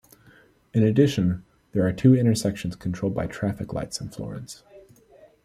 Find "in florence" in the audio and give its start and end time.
4.01-4.63